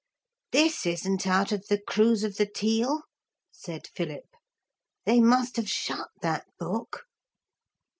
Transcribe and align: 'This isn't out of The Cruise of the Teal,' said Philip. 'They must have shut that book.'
'This 0.51 0.87
isn't 0.87 1.27
out 1.27 1.51
of 1.51 1.67
The 1.67 1.79
Cruise 1.79 2.23
of 2.23 2.37
the 2.37 2.47
Teal,' 2.47 3.03
said 3.51 3.85
Philip. 3.95 4.35
'They 5.05 5.19
must 5.19 5.57
have 5.57 5.69
shut 5.69 6.09
that 6.23 6.47
book.' 6.57 7.05